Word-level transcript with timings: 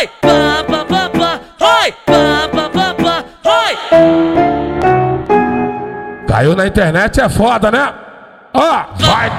Oi, 0.00 0.08
pá, 0.22 0.64
pá, 0.66 0.78
pá, 0.86 1.10
pá, 1.10 1.40
oi, 1.60 1.92
pá, 2.06 2.48
pá, 2.50 2.70
pá, 2.70 2.94
pá, 2.94 3.22
oi. 3.44 3.76
Caiu 6.26 6.56
na 6.56 6.66
internet 6.66 7.20
é 7.20 7.28
foda, 7.28 7.70
né? 7.70 7.92
Ó, 8.54 8.84
vai. 8.96 9.30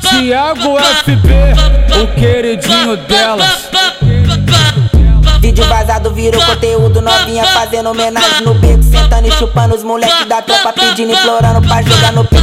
Tiago 0.00 0.76
FB, 1.04 1.28
o 2.02 2.06
queridinho 2.18 2.96
delas. 2.96 3.70
Vídeo 5.38 5.64
vazado 5.66 6.12
virou 6.12 6.44
conteúdo 6.44 7.00
novinha 7.00 7.44
fazendo 7.46 7.90
homenagem 7.90 8.42
no 8.44 8.54
beco, 8.54 8.82
sentando 8.82 9.28
e 9.28 9.30
chupando 9.30 9.76
os 9.76 9.84
moleques 9.84 10.26
da 10.26 10.42
tropa, 10.42 10.72
pedindo 10.72 11.12
e 11.12 11.14
implorando 11.14 11.62
pra 11.68 11.80
jogar 11.80 12.12
no 12.12 12.24
peito. 12.24 12.39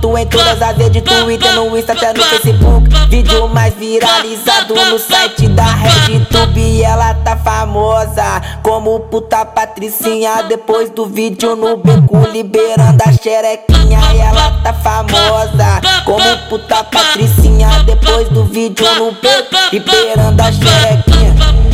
Momento 0.00 0.18
em 0.18 0.26
todas 0.26 0.62
as 0.62 0.76
redes 0.76 1.02
Twitter, 1.02 1.54
no 1.54 1.76
Insta, 1.76 1.92
até 1.92 2.12
no 2.12 2.22
Facebook 2.22 2.88
Vídeo 3.08 3.48
mais 3.48 3.74
viralizado 3.74 4.74
no 4.74 4.98
site 4.98 5.48
da 5.48 5.64
RedTube 5.64 6.82
Ela 6.82 7.14
tá 7.14 7.36
famosa 7.36 8.40
como 8.62 9.00
puta 9.00 9.44
patricinha 9.44 10.42
Depois 10.42 10.90
do 10.90 11.06
vídeo 11.06 11.54
no 11.54 11.76
beco 11.76 12.26
liberando 12.32 13.02
a 13.04 13.12
xerequinha 13.12 14.00
Ela 14.14 14.50
tá 14.62 14.72
famosa 14.72 15.80
como 16.04 16.38
puta 16.48 16.82
patricinha 16.84 17.68
Depois 17.84 18.28
do 18.30 18.44
vídeo 18.44 18.86
no 18.94 19.12
beco 19.12 19.56
liberando 19.70 20.42
a 20.42 20.52
xerequinha 20.52 21.20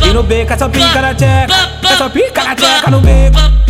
e 0.07 0.13
no 0.13 0.23
beco 0.23 0.53
é 0.53 0.57
só 0.57 0.69
pica 0.69 1.01
na 1.01 1.13
tcheca, 1.13 1.53
é 1.83 1.97
só 1.97 2.07
pica 2.07 2.41
na 2.41 2.55
tcheca 2.55 2.89
no 2.89 3.01
beco. 3.01 3.26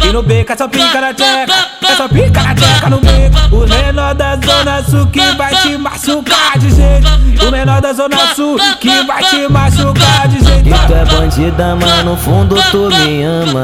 E 0.07 0.13
no 0.13 0.23
beco 0.23 0.53
é 0.53 0.55
só 0.55 0.69
pica 0.69 1.01
na 1.01 1.13
tcheca, 1.13 1.53
é 1.85 1.95
só 1.97 2.07
pica 2.07 2.41
na 2.41 2.55
tcheca 2.55 2.89
no 2.89 3.01
beco. 3.01 3.57
O 3.57 3.67
menor 3.67 4.15
da 4.15 4.37
zona 4.37 4.81
sul 4.81 5.05
que 5.07 5.19
vai 5.35 5.53
te 5.57 5.77
machucar 5.77 6.57
de 6.57 6.69
jeito. 6.69 7.45
O 7.45 7.51
menor 7.51 7.81
da 7.81 7.91
zona 7.91 8.33
sul 8.33 8.57
que 8.79 9.03
vai 9.03 9.21
te 9.25 9.51
machucar 9.51 10.29
de 10.29 10.45
jeito. 10.45 10.69
E 10.69 10.87
tu 10.87 10.93
é 10.93 11.03
bandida, 11.03 11.75
mas 11.75 12.05
no 12.05 12.15
fundo 12.15 12.55
tu 12.71 12.89
me 12.89 13.23
ama. 13.23 13.63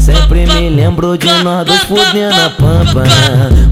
Sempre 0.00 0.46
me 0.46 0.68
lembro 0.68 1.16
de 1.16 1.30
nós 1.44 1.64
dois 1.64 1.84
fudendo 1.84 2.34
a 2.34 2.50
pampa. 2.50 3.04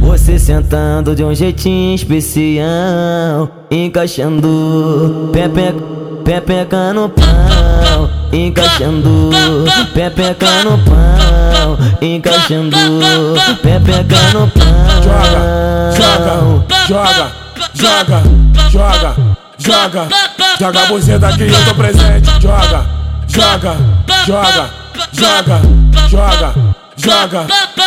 Você 0.00 0.38
sentando 0.38 1.12
de 1.12 1.24
um 1.24 1.34
jeitinho 1.34 1.96
especial, 1.96 3.50
encaixando 3.68 5.30
pepeca, 5.32 5.82
pepeca 6.24 6.92
no 6.92 7.08
pau 7.08 7.76
encaixando, 8.32 9.30
pepeca 9.96 10.62
no 10.62 10.76
pau, 10.84 11.78
encaixando, 12.02 12.76
pepeca 13.62 14.20
no 14.34 14.46
pau. 14.48 14.66
Joga, 15.96 16.52
joga, 16.84 17.32
joga, 17.72 18.22
joga, 18.68 18.68
joga, 18.68 19.16
joga, 19.56 20.08
joga 20.60 20.82
a 20.82 20.86
buzeta 20.86 21.32
que 21.32 21.44
eu 21.44 21.64
tô 21.64 21.74
presente. 21.74 22.30
Joga, 22.42 22.86
joga, 23.26 23.76
joga, 24.26 24.70
joga, 25.12 25.62
joga, 26.10 26.54
joga, 26.98 27.46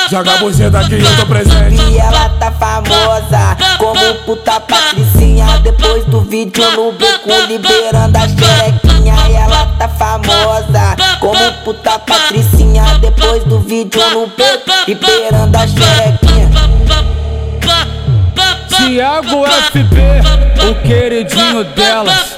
joga 0.10 0.34
a 0.34 0.38
buzeta 0.38 0.84
que 0.86 0.96
eu 0.96 1.16
tô 1.16 1.26
presente. 1.28 1.80
E 1.92 2.00
ela 2.00 2.30
tá 2.40 2.52
famosa 2.54 3.56
como 3.78 4.16
puta 4.26 4.60
patricinha. 4.62 5.60
Depois 5.60 6.04
do 6.06 6.22
vídeo 6.22 6.72
no 6.72 6.92
beco 6.92 7.30
liberando 7.48 8.18
a 8.18 8.28
xerequinha. 8.28 9.14
E 9.30 9.36
ela 9.36 9.68
tá 9.78 9.88
famosa 9.88 10.96
como 11.20 11.52
puta 11.64 12.00
patricinha. 12.00 12.84
Depois 13.00 13.44
do 13.44 13.60
vídeo 13.60 14.02
no 14.12 14.28
beco 14.28 14.72
liberando 14.88 15.58
a 15.58 15.68
xerequinha. 15.68 16.50
Tiago 18.70 19.46
FP, 19.46 19.98
o 20.70 20.76
queridinho 20.88 21.64
delas. 21.76 22.38